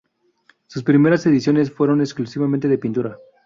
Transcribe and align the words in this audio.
Sus 0.65 0.81
primeras 0.83 1.23
ediciones 1.27 1.69
fueron 1.71 2.01
exclusivamente 2.01 2.67
de 2.67 2.79
pintura. 2.79 3.19